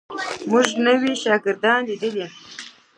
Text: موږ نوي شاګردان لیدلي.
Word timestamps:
موږ 0.49 0.67
نوي 0.85 1.13
شاګردان 1.23 1.79
لیدلي. 1.89 2.27